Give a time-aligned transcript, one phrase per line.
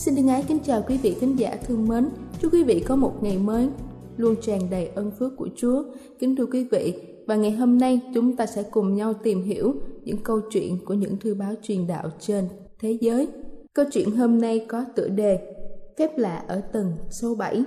[0.00, 2.08] Xin thân ái kính chào quý vị khán giả thương mến.
[2.40, 3.68] Chúc quý vị có một ngày mới
[4.16, 5.84] luôn tràn đầy ân phước của Chúa.
[6.18, 6.94] Kính thưa quý vị,
[7.26, 10.94] và ngày hôm nay chúng ta sẽ cùng nhau tìm hiểu những câu chuyện của
[10.94, 13.28] những thư báo truyền đạo trên thế giới.
[13.74, 15.54] Câu chuyện hôm nay có tựa đề
[15.98, 17.64] Phép lạ ở tầng số 7.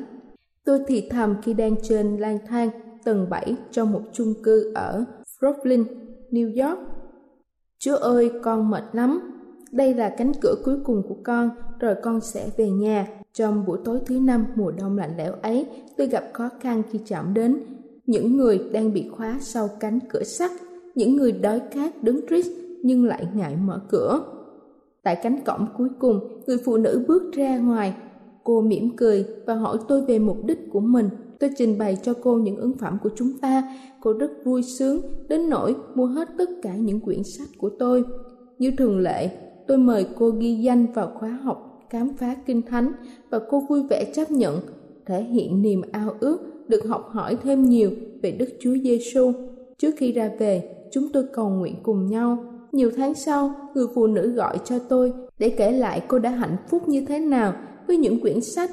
[0.66, 2.70] Tôi thì thầm khi đang trên lang thang
[3.04, 5.06] tầng 7 trong một chung cư ở
[5.40, 5.84] Brooklyn,
[6.32, 6.80] New York.
[7.80, 9.33] Chúa ơi, con mệt lắm,
[9.74, 13.08] đây là cánh cửa cuối cùng của con, rồi con sẽ về nhà.
[13.34, 15.66] Trong buổi tối thứ năm mùa đông lạnh lẽo ấy,
[15.98, 17.58] tôi gặp khó khăn khi chạm đến
[18.06, 20.52] những người đang bị khóa sau cánh cửa sắt,
[20.96, 22.46] những người đói khát đứng trích
[22.84, 24.20] nhưng lại ngại mở cửa.
[25.04, 27.94] Tại cánh cổng cuối cùng, người phụ nữ bước ra ngoài.
[28.44, 31.10] Cô mỉm cười và hỏi tôi về mục đích của mình.
[31.40, 33.78] Tôi trình bày cho cô những ứng phẩm của chúng ta.
[34.02, 38.04] Cô rất vui sướng, đến nỗi mua hết tất cả những quyển sách của tôi.
[38.60, 39.30] Như thường lệ,
[39.68, 42.92] tôi mời cô ghi danh vào khóa học khám phá kinh thánh
[43.30, 44.60] và cô vui vẻ chấp nhận
[45.06, 46.38] thể hiện niềm ao ước
[46.68, 47.92] được học hỏi thêm nhiều
[48.22, 49.32] về Đức Chúa Giêsu.
[49.78, 52.38] Trước khi ra về, chúng tôi cầu nguyện cùng nhau.
[52.72, 56.58] Nhiều tháng sau, người phụ nữ gọi cho tôi để kể lại cô đã hạnh
[56.70, 57.54] phúc như thế nào
[57.88, 58.72] với những quyển sách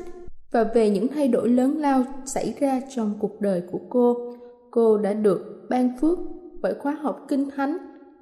[0.52, 4.16] và về những thay đổi lớn lao xảy ra trong cuộc đời của cô.
[4.70, 6.18] Cô đã được ban phước
[6.62, 7.78] bởi khóa học kinh thánh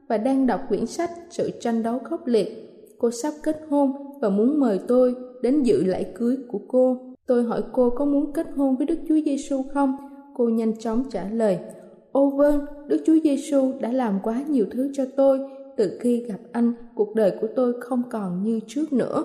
[0.09, 2.49] và đang đọc quyển sách Sự tranh đấu khốc liệt.
[2.99, 6.97] Cô sắp kết hôn và muốn mời tôi đến dự lễ cưới của cô.
[7.27, 9.97] Tôi hỏi cô có muốn kết hôn với Đức Chúa Giêsu không?
[10.35, 11.59] Cô nhanh chóng trả lời:
[12.13, 15.41] "Ô vâng, Đức Chúa Giêsu đã làm quá nhiều thứ cho tôi,
[15.77, 19.25] từ khi gặp anh, cuộc đời của tôi không còn như trước nữa."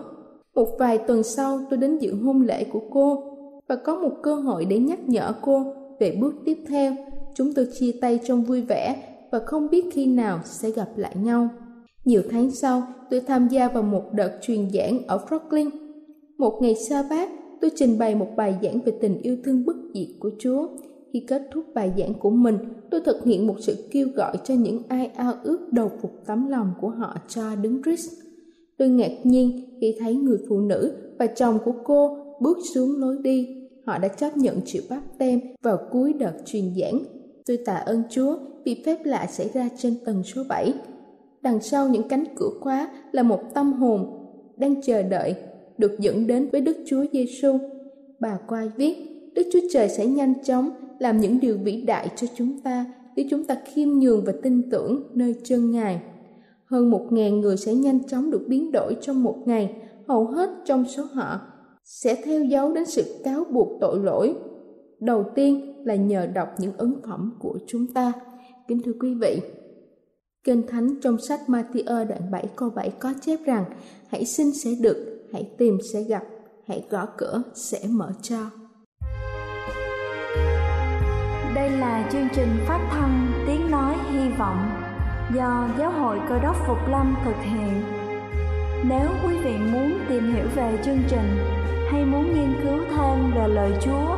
[0.56, 3.24] Một vài tuần sau, tôi đến dự hôn lễ của cô
[3.68, 6.96] và có một cơ hội để nhắc nhở cô về bước tiếp theo.
[7.34, 11.16] Chúng tôi chia tay trong vui vẻ và không biết khi nào sẽ gặp lại
[11.16, 11.50] nhau.
[12.06, 15.70] Nhiều tháng sau, tôi tham gia vào một đợt truyền giảng ở Brooklyn.
[16.38, 17.30] Một ngày sa bát,
[17.62, 20.68] tôi trình bày một bài giảng về tình yêu thương bất diệt của Chúa.
[21.14, 22.58] Khi kết thúc bài giảng của mình,
[22.92, 26.48] tôi thực hiện một sự kêu gọi cho những ai ao ước đầu phục tấm
[26.50, 28.12] lòng của họ cho đứng Christ.
[28.78, 33.18] Tôi ngạc nhiên khi thấy người phụ nữ và chồng của cô bước xuống lối
[33.24, 33.48] đi.
[33.86, 37.23] Họ đã chấp nhận chịu báp tem vào cuối đợt truyền giảng.
[37.46, 40.74] Tôi tạ ơn Chúa vì phép lạ xảy ra trên tầng số 7.
[41.42, 45.36] Đằng sau những cánh cửa khóa là một tâm hồn đang chờ đợi
[45.78, 47.58] được dẫn đến với Đức Chúa Giêsu.
[48.20, 48.96] Bà qua viết,
[49.36, 50.70] Đức Chúa Trời sẽ nhanh chóng
[51.00, 52.86] làm những điều vĩ đại cho chúng ta
[53.16, 56.02] nếu chúng ta khiêm nhường và tin tưởng nơi chân Ngài.
[56.66, 59.76] Hơn một ngàn người sẽ nhanh chóng được biến đổi trong một ngày,
[60.08, 61.42] hầu hết trong số họ
[61.84, 64.36] sẽ theo dấu đến sự cáo buộc tội lỗi.
[65.00, 68.14] Đầu tiên là nhờ đọc những ấn phẩm của chúng ta.
[68.68, 69.42] Kính thưa quý vị,
[70.44, 73.66] Kinh Thánh trong sách Matthew đoạn 7 câu 7 có chép rằng
[74.14, 76.24] Hãy xin sẽ được, hãy tìm sẽ gặp,
[76.68, 78.38] hãy gõ cửa sẽ mở cho.
[81.56, 84.70] Đây là chương trình phát thanh Tiếng Nói Hy Vọng
[85.36, 87.82] do Giáo hội Cơ đốc Phục Lâm thực hiện.
[88.90, 91.38] Nếu quý vị muốn tìm hiểu về chương trình
[91.92, 94.18] hay muốn nghiên cứu thêm về lời Chúa,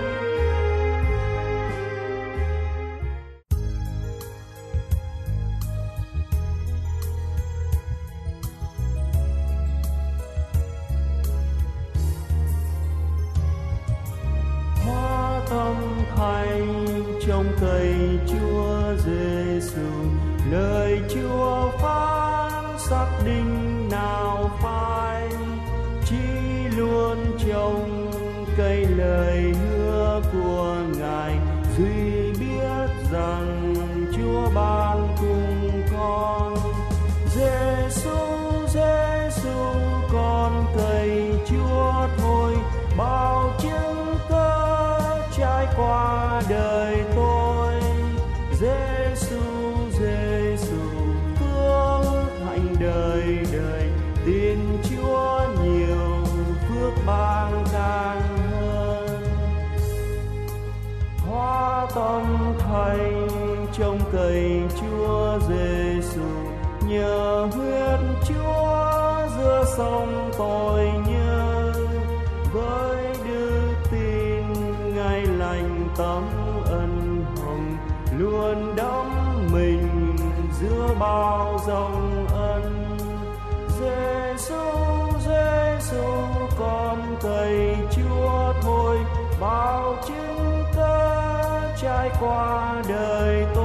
[90.07, 93.60] Chúng ta trải qua đời tôi.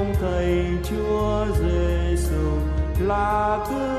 [0.00, 2.58] ông thầy Chúa Giêsu
[3.00, 3.89] là cứu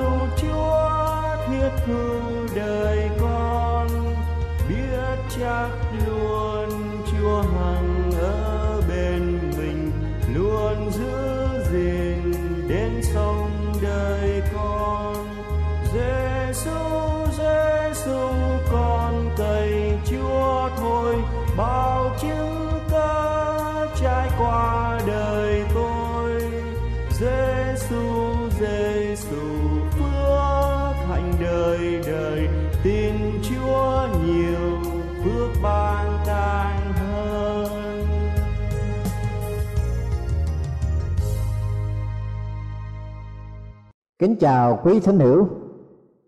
[44.22, 45.48] Kính chào quý thính hữu,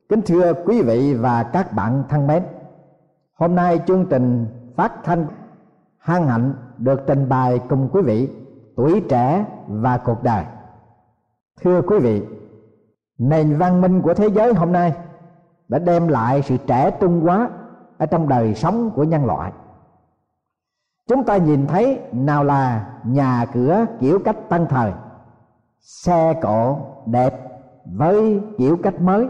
[0.10, 2.44] kính thưa quý vị và các bạn thân mến.
[3.34, 5.28] Hôm nay chương trình phát thanh
[5.98, 8.30] hăng hạnh được trình bày cùng quý vị
[8.76, 10.44] tuổi trẻ và cuộc đời.
[11.62, 12.26] Thưa quý vị,
[13.18, 14.94] nền văn minh của thế giới hôm nay
[15.68, 17.50] đã đem lại sự trẻ trung quá
[17.98, 19.52] ở trong đời sống của nhân loại.
[21.10, 24.92] Chúng ta nhìn thấy nào là nhà cửa kiểu cách tân thời,
[25.80, 27.53] xe cộ đẹp
[27.86, 29.28] với kiểu cách mới,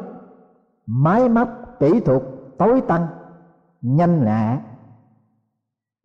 [0.85, 2.21] máy móc kỹ thuật
[2.57, 3.07] tối tăng
[3.81, 4.57] nhanh nhẹ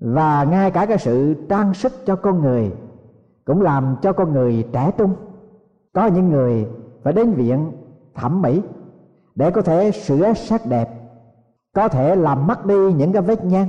[0.01, 2.73] và ngay cả cái sự trang sức cho con người
[3.45, 5.15] cũng làm cho con người trẻ trung.
[5.93, 6.69] Có những người
[7.03, 7.73] phải đến viện
[8.15, 8.63] thẩm mỹ
[9.35, 10.91] để có thể sửa sắc đẹp,
[11.75, 13.67] có thể làm mất đi những cái vết nhăn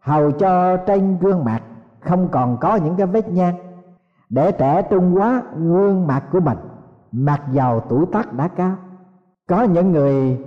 [0.00, 1.62] hầu cho trên gương mặt
[2.00, 3.54] không còn có những cái vết nhăn
[4.28, 6.58] để trẻ trung hóa gương mặt của mình
[7.16, 8.76] mặc dầu tuổi tác đã cao,
[9.48, 10.44] có những người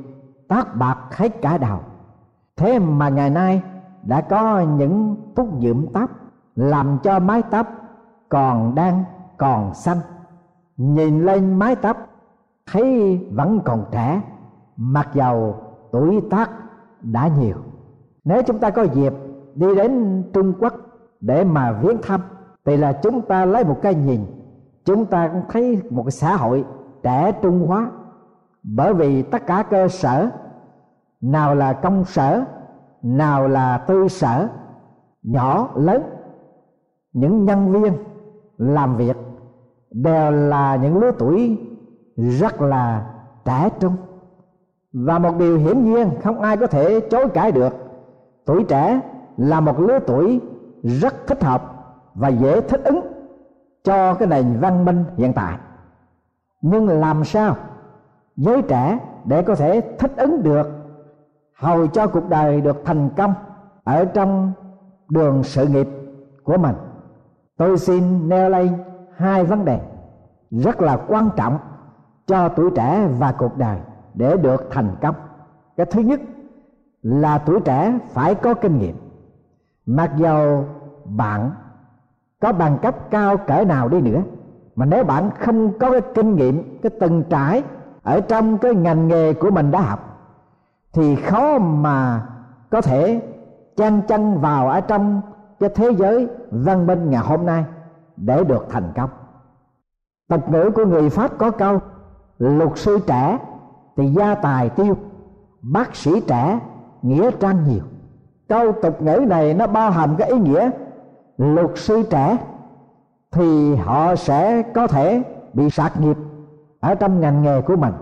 [0.47, 1.79] tóc bạc hết cả đầu
[2.57, 3.61] thế mà ngày nay
[4.03, 6.09] đã có những thuốc nhuộm tóc
[6.55, 7.67] làm cho mái tóc
[8.29, 9.03] còn đang
[9.37, 9.97] còn xanh.
[10.77, 11.97] Nhìn lên mái tóc
[12.71, 14.21] thấy vẫn còn trẻ,
[14.77, 15.55] mặc dầu
[15.91, 16.49] tuổi tác
[17.01, 17.57] đã nhiều.
[18.23, 19.13] Nếu chúng ta có dịp
[19.55, 20.73] đi đến trung quốc
[21.21, 22.21] để mà viếng thăm,
[22.65, 24.25] thì là chúng ta lấy một cái nhìn
[24.89, 26.65] chúng ta cũng thấy một cái xã hội
[27.03, 27.91] trẻ trung hóa.
[28.63, 30.29] Bởi vì tất cả cơ sở,
[31.21, 32.43] nào là công sở,
[33.03, 34.47] nào là tư sở,
[35.23, 36.03] nhỏ, lớn,
[37.13, 37.93] những nhân viên
[38.57, 39.17] làm việc
[39.91, 41.57] đều là những lứa tuổi
[42.15, 43.11] rất là
[43.45, 43.95] trẻ trung.
[44.93, 47.73] Và một điều hiển nhiên không ai có thể chối cãi được,
[48.45, 49.01] tuổi trẻ
[49.37, 50.41] là một lứa tuổi
[50.83, 51.63] rất thích hợp
[52.15, 53.01] và dễ thích ứng
[53.89, 55.57] cho cái nền văn minh hiện tại.
[56.61, 57.55] Nhưng làm sao
[58.35, 60.69] giới trẻ để có thể thích ứng được,
[61.55, 63.33] hầu cho cuộc đời được thành công
[63.83, 64.51] ở trong
[65.09, 65.87] đường sự nghiệp
[66.43, 66.75] của mình?
[67.57, 68.69] Tôi xin nêu lên
[69.15, 69.79] hai vấn đề
[70.51, 71.59] rất là quan trọng
[72.27, 73.77] cho tuổi trẻ và cuộc đời
[74.13, 75.15] để được thành công.
[75.77, 76.19] Cái thứ nhất
[77.01, 78.95] là tuổi trẻ phải có kinh nghiệm.
[79.85, 80.65] Mặc dầu
[81.05, 81.51] bạn
[82.41, 84.21] có bằng cấp cao cỡ nào đi nữa.
[84.75, 87.63] Mà nếu bạn không có cái kinh nghiệm, cái từng trải
[88.03, 89.99] ở trong cái ngành nghề của mình đã học,
[90.93, 92.25] thì khó mà
[92.69, 93.21] có thể
[93.77, 95.21] chen chân vào ở trong
[95.59, 97.65] cái thế giới văn minh ngày hôm nay
[98.17, 99.09] để được thành công.
[100.29, 101.79] Tục ngữ của người pháp có câu,
[102.39, 103.37] luật sư trẻ
[103.97, 104.97] thì gia tài tiêu,
[105.61, 106.59] bác sĩ trẻ
[107.01, 107.83] nghĩa trang nhiều.
[108.49, 110.69] Câu tục ngữ này nó bao hàm cái ý nghĩa
[111.39, 112.37] luật sư trẻ,
[113.31, 116.17] thì họ sẽ có thể bị sạc nghiệp
[116.79, 117.93] ở trong ngành nghề của mình.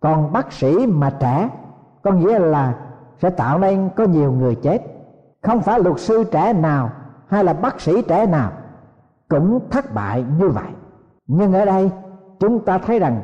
[0.00, 1.48] Còn bác sĩ mà trẻ,
[2.02, 2.74] có nghĩa là
[3.18, 4.82] sẽ tạo nên có nhiều người chết.
[5.42, 6.90] Không phải luật sư trẻ nào
[7.28, 8.50] hay là bác sĩ trẻ nào
[9.28, 10.68] cũng thất bại như vậy.
[11.26, 11.90] Nhưng ở đây,
[12.40, 13.22] chúng ta thấy rằng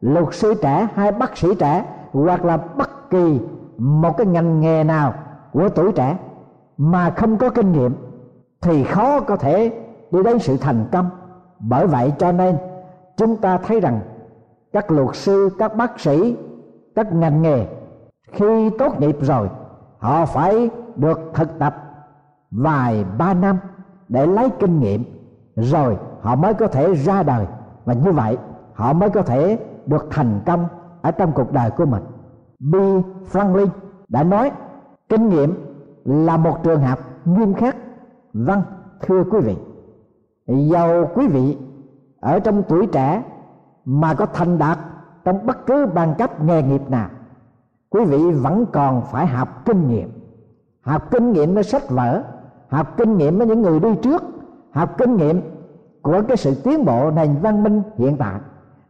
[0.00, 3.40] luật sư trẻ hay bác sĩ trẻ hoặc là bất kỳ
[3.78, 5.14] một cái ngành nghề nào
[5.52, 6.18] của tuổi trẻ
[6.76, 8.09] mà không có kinh nghiệm
[8.62, 9.72] thì khó có thể
[10.10, 11.10] đi đến sự thành công.
[11.58, 12.56] Bởi vậy cho nên,
[13.16, 14.00] chúng ta thấy rằng
[14.72, 16.36] các luật sư, các bác sĩ,
[16.94, 17.66] các ngành nghề
[18.32, 19.48] khi tốt nghiệp rồi,
[19.98, 21.76] họ phải được thực tập
[22.50, 23.58] vài ba năm
[24.08, 25.04] để lấy kinh nghiệm,
[25.56, 27.46] rồi họ mới có thể ra đời.
[27.84, 28.38] Và như vậy,
[28.74, 30.66] họ mới có thể được thành công
[31.02, 32.02] ở trong cuộc đời của mình.
[32.58, 32.74] B.
[33.32, 33.66] Franklin
[34.08, 34.50] đã nói,
[35.08, 35.54] kinh nghiệm
[36.04, 37.76] là một trường học nghiêm khắc
[38.32, 38.62] vâng
[39.00, 39.56] thưa quý vị.
[40.46, 41.58] Giàu quý vị,
[42.20, 43.22] ở trong tuổi trẻ
[43.84, 44.78] mà có thành đạt
[45.24, 47.08] trong bất cứ bằng cấp nghề nghiệp nào,
[47.90, 50.10] quý vị vẫn còn phải học kinh nghiệm.
[50.82, 52.22] Học kinh nghiệm với sách vở,
[52.68, 54.22] học kinh nghiệm với những người đi trước,
[54.70, 55.40] học kinh nghiệm
[56.02, 58.40] của cái sự tiến bộ nền văn minh hiện tại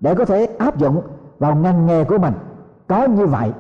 [0.00, 1.02] để có thể áp dụng
[1.38, 2.34] vào ngành nghề của mình.
[2.88, 3.52] Có như vậy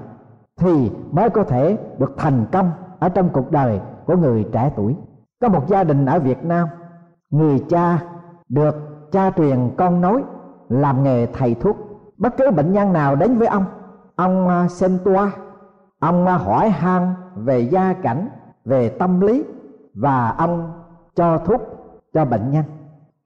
[0.56, 4.96] thì mới có thể được thành công ở trong cuộc đời của người trẻ tuổi
[5.40, 6.68] có một gia đình ở việt nam,
[7.30, 8.02] người cha
[8.48, 8.74] được
[9.12, 10.22] cha truyền con nối,
[10.68, 11.76] làm nghề thầy thuốc.
[12.16, 13.64] Bất cứ bệnh nhân nào đến với ông
[14.20, 15.32] ông à, xem toa,
[16.00, 18.28] ông à, hỏi han về gia cảnh,
[18.64, 19.44] về tâm lý
[19.94, 20.72] và ông
[21.14, 21.60] cho thuốc
[22.14, 22.64] cho bệnh nhân.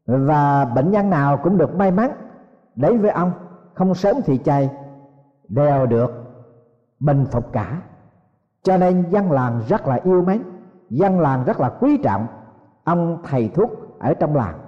[0.07, 2.11] Và bệnh nhân nào cũng được may mắn
[2.75, 3.33] đến với ông.
[3.75, 4.71] Không sớm thì chay
[5.49, 6.11] đều được
[7.01, 7.81] bình phục cả.
[8.63, 10.43] Cho nên dân làng rất là yêu mến
[10.97, 12.27] dân làng rất là quý trọng
[12.85, 14.59] ông thầy thuốc ở trong làng.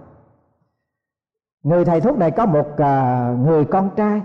[1.62, 4.22] Người thầy thuốc này có một à, người con trai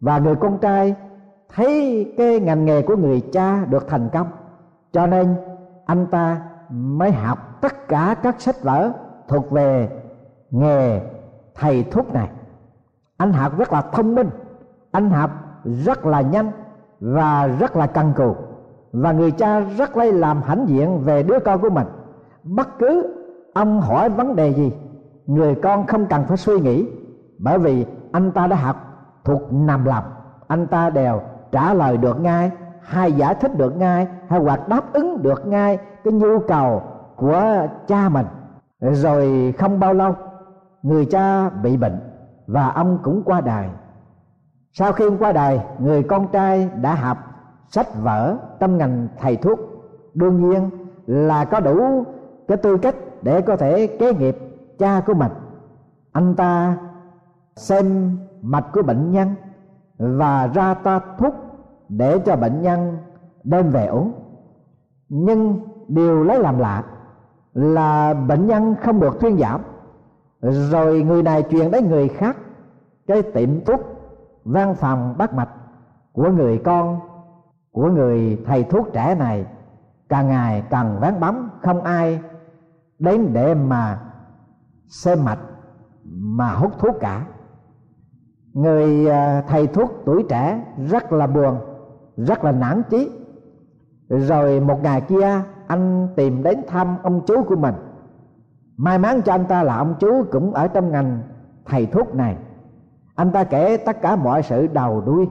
[0.00, 0.94] và người con trai
[1.54, 4.26] thấy cái ngành nghề của người cha được thành công.
[4.92, 5.36] Cho nên
[5.86, 8.92] anh ta mới học tất cả các sách vở
[9.28, 9.88] thuộc về
[10.50, 11.00] nghề
[11.54, 12.28] thầy thuốc này.
[13.16, 14.30] Anh học rất là thông minh,
[14.90, 15.30] anh học
[15.64, 16.50] rất là nhanh
[17.00, 18.36] và rất là cần cù
[18.92, 21.86] và người cha rất lấy làm hãnh diện về đứa con của mình.
[22.42, 23.14] Bất cứ
[23.54, 24.72] ông hỏi vấn đề gì,
[25.26, 26.88] người con không cần phải suy nghĩ,
[27.38, 28.76] bởi vì anh ta đã học
[29.24, 30.04] thuộc nằm lòng.
[30.46, 31.20] Anh ta đều
[31.52, 32.50] trả lời được ngay,
[32.82, 36.82] hay giải thích được ngay, hay hoặc đáp ứng được ngay cái nhu cầu
[37.16, 38.26] của cha mình.
[38.80, 40.14] Rồi không bao lâu,
[40.82, 42.00] người cha bị bệnh
[42.46, 43.68] và ông cũng qua đời.
[44.72, 47.18] Sau khi ông qua đời, người con trai đã học
[47.70, 49.58] sách vở trong ngành thầy thuốc.
[50.14, 50.70] Đương nhiên
[51.06, 52.04] là có đủ
[52.48, 54.36] cái tư cách để có thể kế nghiệp
[54.78, 55.32] cha của mình.
[56.12, 56.78] Anh ta
[57.56, 59.28] xem mạch của bệnh nhân
[59.98, 61.34] và ra ta thuốc
[61.88, 62.98] để cho bệnh nhân
[63.44, 64.12] đem về uống.
[65.08, 66.84] Nhưng điều lấy làm lạ
[67.54, 69.60] là bệnh nhân không được thuyên giảm.
[70.42, 72.36] Rồi người này truyền đến người khác
[73.06, 73.80] cái tiệm thuốc
[74.44, 75.50] văn phòng bắt mạch
[76.12, 77.00] của người con
[77.72, 79.46] của người thầy thuốc trẻ này,
[80.08, 82.20] càng ngày càng ván bóng, không ai
[82.98, 84.00] đến để mà
[84.88, 85.38] xem mạch,
[86.04, 87.26] mà hút thuốc cả.
[88.52, 91.58] Người à, thầy thuốc tuổi trẻ rất là buồn,
[92.16, 93.10] rất là nản chí.
[94.08, 97.74] Rồi một ngày kia, anh tìm đến thăm ông chú của mình.
[98.76, 101.22] May mắn cho anh ta là ông chú cũng ở trong ngành
[101.66, 102.36] thầy thuốc này.
[103.14, 105.26] Anh ta kể tất cả mọi sự đầu đuôi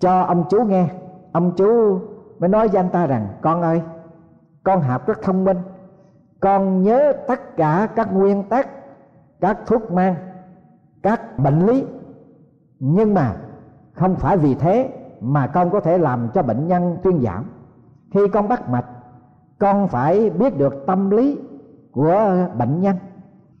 [0.00, 0.88] cho ông chú nghe
[1.36, 2.00] ông chú
[2.38, 3.82] mới nói với anh ta rằng, con ơi,
[4.64, 5.58] con học rất thông minh.
[6.40, 8.68] Con nhớ tất cả các nguyên tắc,
[9.40, 10.14] các thuốc mang,
[11.02, 11.84] các bệnh lý.
[12.78, 13.36] Nhưng mà
[13.92, 14.90] không phải vì thế
[15.20, 17.44] mà con có thể làm cho bệnh nhân thuyên giảm.
[18.14, 18.86] Khi con bắt mạch,
[19.58, 21.38] con phải biết được tâm lý
[21.92, 22.96] của bệnh nhân.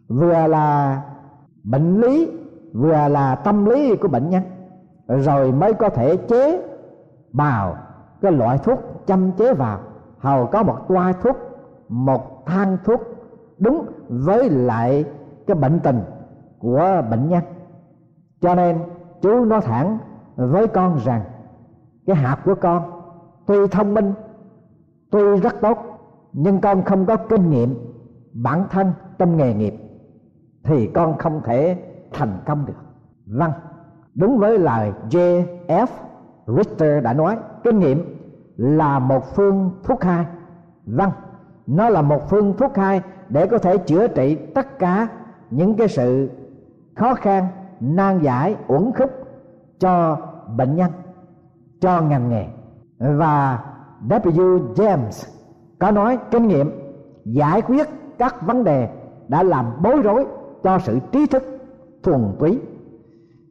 [0.08, 1.02] Vừa là
[1.64, 2.30] bệnh lý,
[2.74, 4.42] vừa là tâm lý của bệnh nhân.
[5.08, 6.62] Rồi mới có thể chế
[7.32, 7.76] bào,
[8.20, 9.78] cái loại thuốc châm chế vào
[10.18, 11.36] hầu có một toa thuốc,
[11.88, 13.00] một thang thuốc
[13.58, 15.04] đúng với lại
[15.46, 16.00] cái bệnh tình
[16.58, 17.42] của bệnh nhân
[18.40, 18.78] cho nên
[19.22, 19.98] chú nói thẳng
[20.36, 21.22] với con rằng,
[22.06, 22.82] cái hạt của con,
[23.46, 24.12] tuy thông minh,
[25.10, 25.78] tuy rất tốt,
[26.32, 27.74] nhưng con không có kinh nghiệm
[28.32, 29.74] bản thân trong nghề nghiệp
[30.64, 31.76] thì con không thể
[32.12, 32.74] thành công được
[33.26, 33.52] vâng
[34.14, 35.86] đúng với lời J.F.
[36.46, 38.16] Richter đã nói, kinh nghiệm
[38.56, 40.26] là một phương thuốc hai.
[40.86, 41.10] Vâng
[41.66, 45.08] nó là một phương thuốc hai để có thể chữa trị tất cả
[45.50, 46.30] những cái sự
[46.96, 47.46] khó khăn,
[47.80, 49.10] nan giải, uẩn khúc
[49.78, 50.16] cho
[50.56, 50.90] bệnh nhân,
[51.80, 52.46] cho ngành nghề.
[52.98, 53.64] Và
[54.08, 54.74] W.
[54.74, 55.28] James
[55.78, 56.70] có nói, kinh nghiệm
[57.24, 58.88] giải quyết các vấn đề
[59.28, 60.26] đã làm bối rối
[60.62, 61.42] cho sự trí thức,
[62.02, 62.60] thuần túy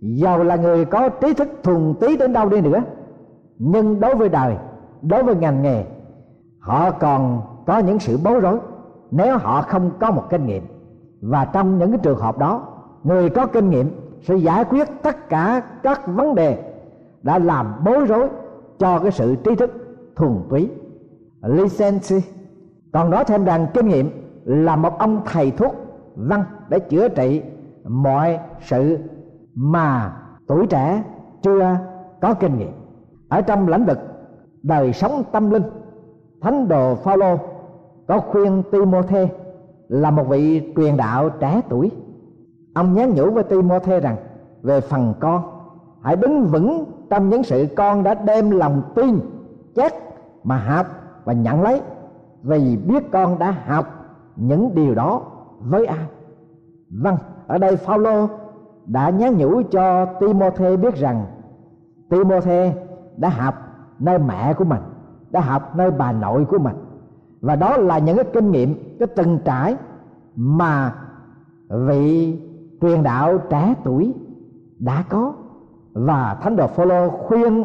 [0.01, 2.83] giàu là người có trí thức thuần túy đến đâu đi nữa.
[3.57, 4.55] Nhưng đối với đời,
[5.01, 5.83] đối với ngành nghề,
[6.59, 8.59] họ còn có những sự bối rối.
[9.11, 10.63] Nếu họ không có một kinh nghiệm,
[11.21, 12.67] và trong những cái trường hợp đó,
[13.03, 13.89] người có kinh nghiệm
[14.21, 16.63] sẽ giải quyết tất cả các vấn đề
[17.23, 18.29] đã làm bối rối
[18.79, 19.71] cho cái sự trí thức
[20.15, 20.69] thuần túy.
[21.41, 22.15] License.
[22.93, 24.09] Còn nói thêm rằng kinh nghiệm
[24.45, 25.75] là một ông thầy thuốc
[26.15, 27.41] văn để chữa trị
[27.83, 28.97] mọi sự
[29.55, 31.03] mà tuổi trẻ
[31.41, 31.77] chưa
[32.21, 32.71] có kinh nghiệm.
[33.29, 33.99] Ở trong lĩnh vực
[34.63, 35.63] đời sống tâm linh,
[36.41, 37.37] thánh đồ phaolô
[38.07, 39.27] có khuyên timothy
[39.87, 41.91] là một vị truyền đạo trẻ tuổi.
[42.73, 44.15] Ông nhắn nhủ với timothy rằng,
[44.61, 45.43] về phần con,
[46.01, 49.19] hãy đứng vững trong những sự con đã đem lòng tin
[49.75, 49.93] chắc
[50.43, 50.85] mà học
[51.23, 51.81] và nhận lấy,
[52.43, 53.85] vì biết con đã học
[54.35, 55.21] những điều đó
[55.59, 56.05] với ai.
[56.89, 58.27] Vâng ở đây Phaolô
[58.85, 61.25] đã nhắn nhủ cho Timothy biết rằng
[62.09, 62.71] Timothy
[63.17, 63.55] đã học
[63.99, 64.81] nơi mẹ của mình,
[65.31, 66.75] đã học nơi bà nội của mình.
[67.41, 69.75] Và đó là những cái kinh nghiệm, cái từng trải
[70.35, 70.95] mà
[71.69, 72.39] vị
[72.81, 74.13] truyền đạo trẻ tuổi
[74.79, 75.33] đã có.
[75.93, 77.63] Và thánh đồ Phaolô khuyên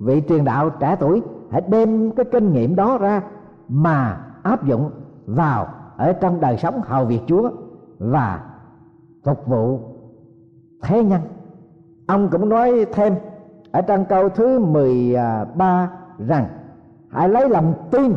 [0.00, 3.22] vị truyền đạo trẻ tuổi hãy đem cái kinh nghiệm đó ra
[3.68, 4.90] mà áp dụng
[5.26, 7.50] vào ở trong đời sống hầu việc Chúa
[7.98, 8.40] và
[9.26, 9.80] phục vụ.
[10.82, 11.20] Thế nhân
[12.06, 13.14] ông cũng nói thêm
[13.72, 16.46] ở trong câu thứ 13 à, rằng,
[17.08, 18.12] hãy lấy lòng tin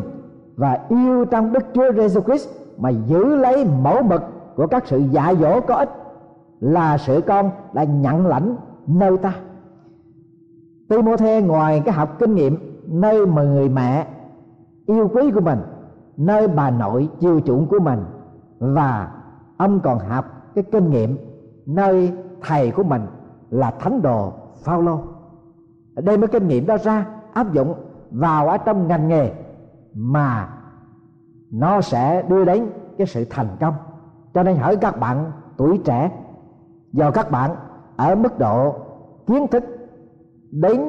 [0.56, 4.22] và yêu trong Đức Chúa Giêsu Christ mà giữ lấy mẫu mực
[4.56, 5.90] của các sự dạy dỗ có ích
[6.60, 9.34] là sự con đã nhận lãnh nơi ta.
[10.88, 14.06] Timothée ngoài cái học kinh nghiệm nơi mà người mẹ
[14.86, 15.58] yêu quý của mình,
[16.16, 18.04] nơi bà nội chiều chuộng của mình,
[18.58, 19.12] và
[19.56, 21.16] ông còn học cái kinh nghiệm
[21.66, 23.02] nơi thầy của mình
[23.50, 24.32] là thánh đồ
[24.64, 24.98] Phaolô.
[25.96, 27.74] Đem cái kinh nghiệm đó ra, áp dụng
[28.10, 29.32] vào ở trong ngành nghề
[29.94, 30.48] mà
[31.50, 33.74] nó sẽ đưa đến cái sự thành công.
[34.34, 36.10] Cho nên hỏi các bạn tuổi trẻ
[36.92, 37.50] do các bạn
[37.96, 38.74] ở mức độ
[39.26, 39.64] kiến thức
[40.50, 40.80] đến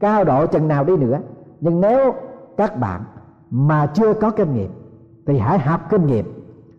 [0.00, 1.18] cao độ chừng nào đi nữa,
[1.60, 2.14] nhưng nếu
[2.56, 3.04] các bạn
[3.50, 4.70] mà chưa có kinh nghiệm
[5.26, 6.26] thì hãy học kinh nghiệm,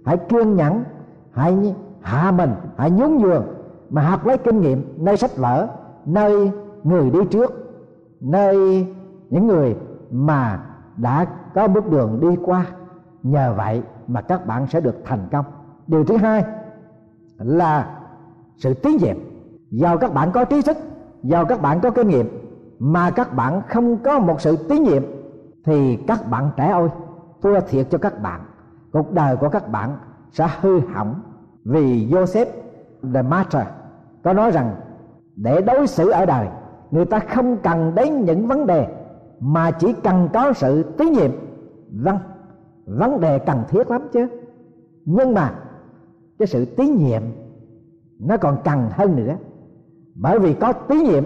[0.06, 0.84] hãy kiên nhẫn,
[1.32, 1.74] hãy
[2.04, 3.46] hạ mình hãy nhún nhường,
[3.90, 5.68] mà học lấy kinh nghiệm, nơi sách vở,
[6.06, 6.52] nơi
[6.84, 7.54] người đi trước,
[8.22, 8.88] nơi
[9.30, 9.76] những người
[10.12, 10.60] mà
[10.98, 12.66] đã có bước đường đi qua.
[13.24, 15.46] Nhờ vậy mà các bạn sẽ được thành công.
[15.88, 16.44] Điều thứ hai
[17.38, 18.00] là
[18.58, 19.18] sự tiến nhiệm
[19.72, 20.78] giàu các bạn có trí thức,
[21.24, 22.28] giàu các bạn có kinh nghiệm,
[22.80, 25.04] mà các bạn không có một sự tín nhiệm,
[25.66, 26.90] thì các bạn trẻ ơi,
[27.42, 28.42] thua thiệt cho các bạn.
[28.92, 29.98] Cuộc đời của các bạn
[30.32, 31.16] sẽ hư hỏng
[31.66, 32.46] vì Joseph,
[33.14, 33.68] the Martyr,
[34.24, 34.76] có nói rằng,
[35.36, 36.48] để đối xử ở đời,
[36.92, 38.88] người ta không cần đến những vấn đề
[39.40, 41.32] mà chỉ cần có sự tín nhiệm.
[41.92, 42.18] Vâng
[42.86, 44.28] vấn đề cần thiết lắm chứ.
[45.06, 45.54] Nhưng mà,
[46.40, 47.22] cái sự tín nhiệm
[48.20, 49.36] nó còn cần hơn nữa.
[50.16, 51.24] Bởi vì có tín nhiệm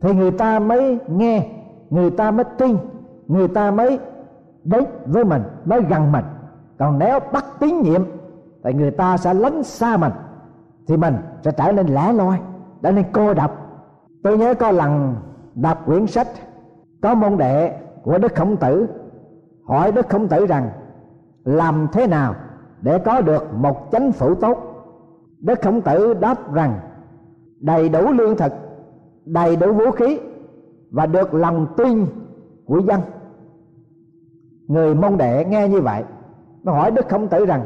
[0.00, 1.48] thì người ta mới nghe,
[1.90, 2.76] người ta mới tin,
[3.26, 3.98] người ta mới
[4.64, 6.24] đến với mình, mới gần mình.
[6.78, 8.02] Còn nếu bắt tín nhiệm
[8.62, 10.12] tại người ta sẽ lánh xa mình,
[10.88, 12.38] thì mình sẽ trở nên lẻ loi,
[12.82, 13.56] trở nên cô độc.
[14.22, 15.14] Tôi nhớ có lần
[15.54, 16.28] đọc quyển sách
[17.02, 18.86] có môn đệ của đức khổng tử,
[19.64, 20.70] hỏi đức khổng tử rằng,
[21.44, 22.34] làm thế nào
[22.80, 24.58] để có được một chánh phủ tốt?
[25.40, 26.80] Đức khổng tử đáp rằng,
[27.60, 28.52] đầy đủ lương thực,
[29.24, 30.20] đầy đủ vũ khí
[30.90, 32.06] và được lòng tin
[32.66, 33.00] của dân.
[34.68, 36.04] Người môn đệ nghe như vậy,
[36.62, 37.64] nó hỏi đức khổng tử rằng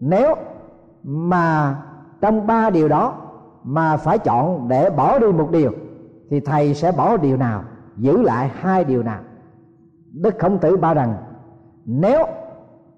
[0.00, 0.34] nếu
[1.02, 1.76] mà
[2.20, 3.14] trong ba điều đó
[3.64, 5.72] mà phải chọn để bỏ đi một điều,
[6.30, 7.62] thì thầy sẽ bỏ điều nào,
[7.96, 9.20] giữ lại hai điều nào?
[10.12, 11.16] Đức khổng tử bảo rằng,
[11.84, 12.26] nếu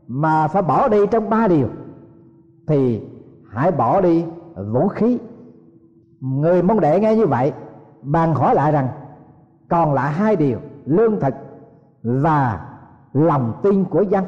[0.07, 1.69] mà phải bỏ đi trong ba điều,
[2.67, 3.03] thì
[3.51, 4.25] hãy bỏ đi
[4.73, 5.19] vũ khí.
[6.21, 7.53] Người môn đệ nghe như vậy
[8.03, 8.89] bàn hỏi lại rằng,
[9.69, 11.35] còn lại hai điều lương thực
[12.03, 12.67] và
[13.13, 14.25] lòng tin của dân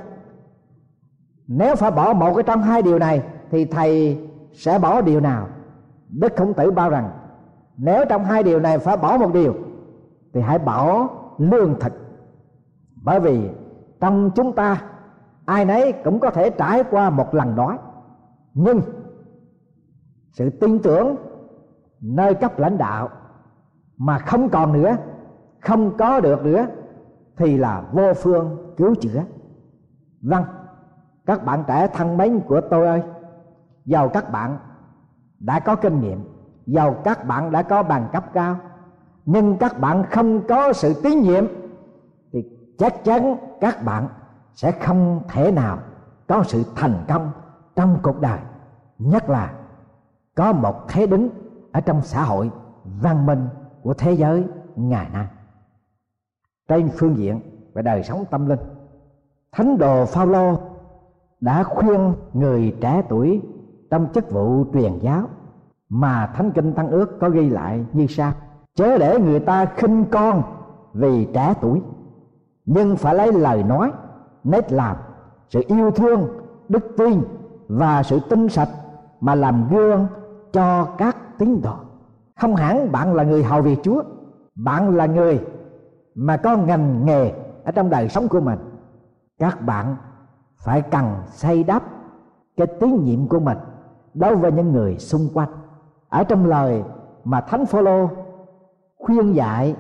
[1.54, 4.18] nếu phải bỏ một cái trong hai điều này, thì thầy
[4.52, 5.48] sẽ bỏ điều nào?
[6.08, 7.10] Đức khổng tử bao rằng,
[7.76, 9.54] nếu trong hai điều này phải bỏ một điều,
[10.32, 11.92] thì hãy bỏ lương thực.
[13.02, 13.50] Bởi vì
[14.00, 14.82] trong chúng ta,
[15.44, 17.78] ai nấy cũng có thể trải qua một lần đói.
[18.54, 18.80] Nhưng
[20.32, 21.16] sự tin tưởng
[22.00, 23.08] nơi cấp lãnh đạo
[23.96, 24.96] mà không còn nữa,
[25.60, 26.66] không có được nữa,
[27.36, 29.22] thì là vô phương cứu chữa.
[30.22, 30.44] Vâng
[31.26, 33.02] các bạn trẻ thân mến của tôi ơi,
[33.84, 34.58] giàu các bạn
[35.38, 36.24] đã có kinh nghiệm,
[36.66, 38.56] giàu các bạn đã có bằng cấp cao.
[39.24, 41.46] Nhưng các bạn không có sự tín nhiệm,
[42.32, 44.08] thì chắc chắn các bạn
[44.54, 45.78] sẽ không thể nào
[46.28, 47.30] có sự thành công
[47.76, 48.38] trong cuộc đời.
[48.98, 49.52] Nhất là
[50.34, 51.28] có một thế đứng
[51.72, 52.50] ở trong xã hội
[52.84, 53.48] văn minh
[53.82, 54.44] của thế giới
[54.76, 55.26] ngày nay.
[56.68, 57.40] Trên phương diện
[57.74, 58.60] về đời sống tâm linh,
[59.52, 60.71] thánh đồ phaolô
[61.42, 63.42] đã khuyên người trẻ tuổi
[63.90, 65.22] trong chức vụ truyền giáo
[65.88, 68.32] mà thánh kinh tăng ước có ghi lại như sau.
[68.74, 70.42] Chớ để người ta khinh con
[70.92, 71.82] vì trẻ tuổi,
[72.66, 73.92] nhưng phải lấy lời nói
[74.44, 74.96] nét làm
[75.50, 76.28] sự yêu thương,
[76.68, 77.22] đức tin
[77.68, 78.68] và sự tinh sạch
[79.20, 80.06] mà làm gương
[80.52, 81.74] cho các tín đồ.
[82.40, 84.02] Không hẳn bạn là người hầu việc chúa,
[84.54, 85.40] bạn là người
[86.14, 87.32] mà có ngành nghề
[87.64, 88.58] ở trong đời sống của mình.
[89.38, 89.96] Các bạn
[90.64, 91.82] phải cần xây đắp
[92.56, 93.58] cái tín nhiệm của mình
[94.14, 95.48] đối với những người xung quanh.
[96.08, 96.84] Ở trong lời
[97.24, 98.08] mà thánh phaolô
[98.98, 99.76] khuyên dạy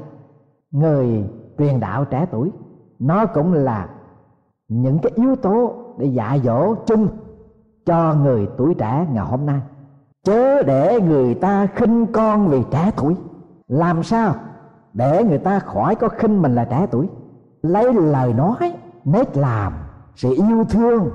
[0.70, 2.52] người truyền đạo trẻ tuổi,
[2.98, 3.88] nó cũng là
[4.68, 7.08] những cái yếu tố để dạy dỗ chung
[7.86, 9.60] cho người tuổi trẻ ngày hôm nay.
[10.24, 13.16] Chớ để người ta khinh con vì trẻ tuổi.
[13.68, 14.34] Làm sao
[14.92, 17.08] để người ta khỏi có khinh mình là trẻ tuổi?
[17.62, 18.72] Lấy lời nói
[19.04, 19.72] nết làm
[20.14, 21.10] sự yêu thương,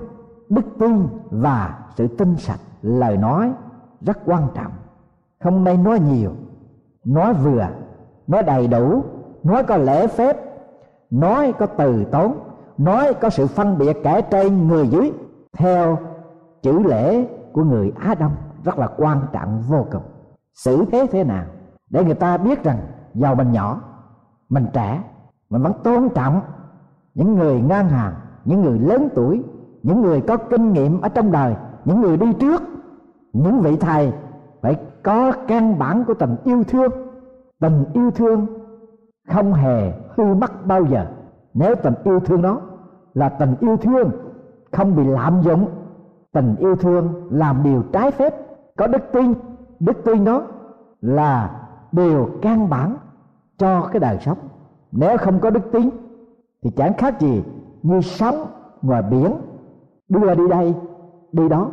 [0.49, 3.51] đức tin và sự tinh sạch, lời nói
[4.01, 4.71] rất quan trọng.
[5.43, 6.31] Không nên nói nhiều,
[7.05, 7.67] nói vừa,
[8.27, 9.03] nói đầy đủ,
[9.43, 10.37] nói có lễ phép,
[11.09, 12.39] nói có từ tốn,
[12.77, 15.11] nói có sự phân biệt kẻ trên người dưới
[15.57, 15.97] theo
[16.61, 20.03] chữ lễ của người á đông rất là quan trọng, vô cùng.
[20.53, 21.45] Xử thế thế nào
[21.89, 22.77] để người ta biết rằng
[23.13, 23.81] giàu mình nhỏ,
[24.49, 25.03] mình trẻ,
[25.49, 26.41] mình vẫn tôn trọng
[27.13, 28.13] những người ngang hàng
[28.47, 29.43] những người lớn tuổi,
[29.83, 31.55] những người có kinh nghiệm ở trong đời,
[31.85, 32.61] những người đi trước,
[33.33, 34.13] những vị thầy
[34.61, 36.91] phải có căn bản của tình yêu thương.
[37.59, 38.45] Tình yêu thương
[39.27, 41.05] không hề hư mất bao giờ.
[41.53, 42.61] Nếu tình yêu thương đó
[43.13, 44.09] là tình yêu thương
[44.71, 45.67] không bị lạm dụng,
[46.33, 48.35] tình yêu thương làm điều trái phép.
[48.77, 49.33] Có đức tin
[49.79, 50.43] đức tin đó
[51.01, 52.97] là điều căn bản
[53.57, 54.37] cho cái đời sống.
[54.91, 55.89] Nếu không có đức tin
[56.63, 57.43] thì chẳng khác gì
[57.83, 58.47] như sóng
[58.81, 59.33] ngoài biển
[60.09, 60.75] đưa đi đây,
[61.31, 61.71] đi đó.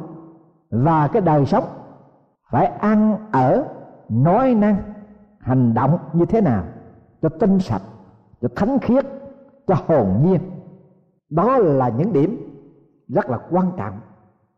[0.70, 1.64] Và cái đời sống
[2.50, 3.64] phải ăn ở,
[4.08, 4.76] nói năng,
[5.38, 6.64] hành động như thế nào
[7.22, 7.82] cho tinh sạch,
[8.40, 9.06] cho thánh khiết,
[9.66, 10.40] cho hồn nhiên.
[11.30, 12.50] Đó là những điểm
[13.08, 14.00] rất là quan trọng.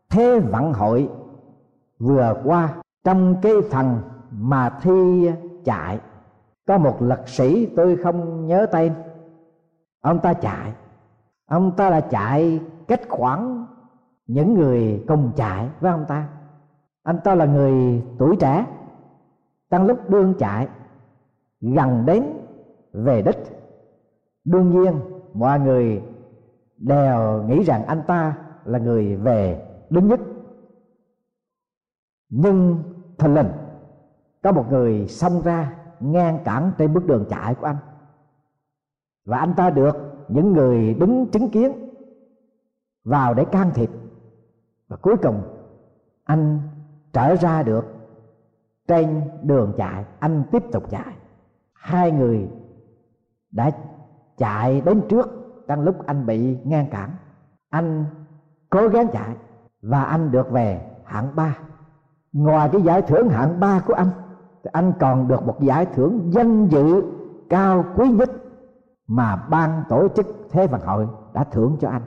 [0.09, 1.09] Thế vận hội
[1.99, 5.29] vừa qua, trong cái phần mà thi
[5.65, 5.99] chạy,
[6.67, 8.93] có một lực sĩ tôi không nhớ tên.
[10.01, 10.73] Ông ta chạy
[11.47, 13.65] ông ta là chạy cách khoảng
[14.27, 16.27] những người cùng chạy với ông ta.
[17.03, 18.65] Anh ta là người tuổi trẻ
[19.69, 20.67] trong lúc đương chạy,
[21.61, 22.23] gần đến
[22.93, 23.37] về đích.
[24.43, 24.99] Đương nhiên,
[25.33, 26.03] mọi người
[26.77, 30.19] đều nghĩ rằng anh ta là người về đứng nhất.
[32.29, 32.83] Nhưng
[33.17, 33.51] thần linh
[34.43, 37.77] có một người xông ra ngang cản trên bước đường chạy của anh.
[39.25, 41.71] Và anh ta được những người đứng chứng kiến
[43.03, 43.89] vào để can thiệp.
[44.87, 45.41] Và cuối cùng,
[46.23, 46.59] anh
[47.13, 47.85] trở ra được
[48.87, 51.13] trên đường chạy, anh tiếp tục chạy.
[51.73, 52.49] Hai người
[53.51, 53.71] đã
[54.37, 55.29] chạy đến trước
[55.67, 57.09] trong lúc anh bị ngăn cản.
[57.69, 58.05] Anh
[58.69, 59.35] cố gắng chạy
[59.81, 61.57] và anh được về hạng ba.
[62.33, 64.09] Ngoài cái giải thưởng hạng ba của anh,
[64.63, 67.03] thì anh còn được một giải thưởng danh dự
[67.49, 68.31] cao quý nhất
[69.07, 72.01] mà ban tổ chức thế vận hội đã thưởng cho anh.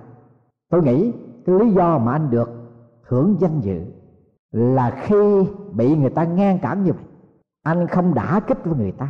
[0.71, 1.13] Tôi nghĩ
[1.47, 2.51] cái lý do mà anh được
[3.09, 3.81] thưởng danh dự
[4.51, 7.05] là khi bị người ta ngang cản như vậy.
[7.63, 9.09] Anh không đả kích với người ta.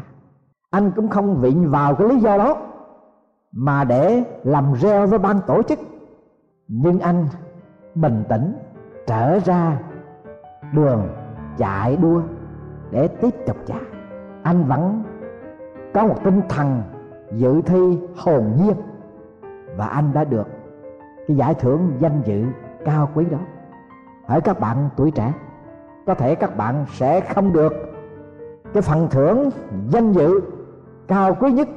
[0.71, 2.57] Anh cũng không vịn vào cái lý do đó
[3.53, 5.79] mà để làm reo với ban tổ chức.
[6.69, 7.27] Nhưng anh
[7.95, 8.55] bình tĩnh,
[9.07, 9.81] trở ra
[10.73, 11.09] đường
[11.59, 12.23] chạy đua
[12.91, 13.81] để tiếp tục chạy
[14.43, 15.03] anh vẫn
[15.95, 16.83] có một tinh thần
[17.33, 18.75] dự thi hồn nhiên.
[19.77, 20.47] Và anh đã được
[21.29, 22.45] cái giải thưởng danh dự
[22.85, 23.39] cao quý đó.
[24.27, 25.33] Ở các bạn tuổi trẻ,
[26.07, 27.73] có thể các bạn sẽ không được
[28.73, 29.51] cái phần thưởng
[29.89, 30.41] danh dự
[31.09, 31.69] cao quý nhất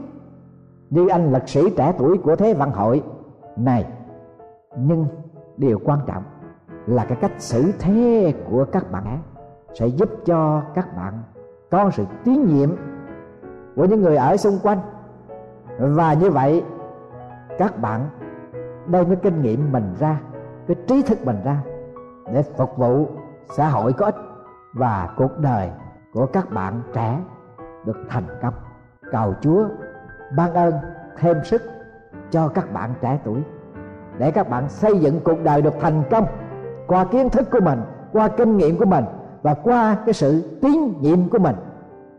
[0.89, 3.03] như anh lực sĩ trẻ tuổi của thế vận hội
[3.57, 3.85] này.
[4.77, 5.05] Nhưng
[5.57, 6.23] điều quan trọng
[6.87, 9.17] là cái cách xử thế của các bạn ấy
[9.73, 11.13] sẽ giúp cho các bạn
[11.71, 12.69] có sự tín nhiệm
[13.75, 14.79] của những người ở xung quanh
[15.79, 16.63] và như vậy,
[17.57, 18.09] các bạn
[18.87, 20.19] đem cái kinh nghiệm mình ra,
[20.67, 21.57] cái trí thức mình ra
[22.33, 23.07] để phục vụ
[23.57, 24.15] xã hội có ích
[24.73, 25.71] và cuộc đời
[26.13, 27.19] của các bạn trẻ
[27.85, 28.53] được thành công.
[29.11, 29.65] Cầu chúa
[30.35, 30.73] ban ơn
[31.17, 31.61] thêm sức
[32.31, 33.41] cho các bạn trẻ tuổi
[34.17, 36.25] để các bạn xây dựng cuộc đời được thành công
[36.87, 37.81] qua kiến thức của mình,
[38.11, 39.05] qua kinh nghiệm của mình
[39.41, 41.55] và qua cái sự tín nhiệm của mình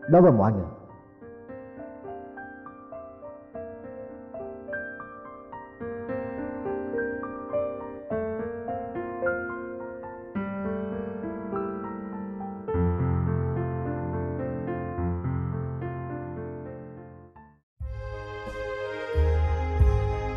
[0.09, 0.65] đối với mọi người.